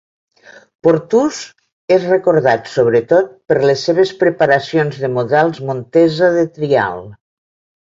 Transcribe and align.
Portús 0.87 1.41
és 1.97 2.07
recordat 2.13 2.73
sobretot 2.77 3.31
per 3.53 3.61
les 3.71 3.87
seves 3.91 4.17
preparacions 4.27 5.01
de 5.07 5.15
models 5.21 5.65
Montesa 5.73 6.37
de 6.43 6.53
trial. 6.61 7.11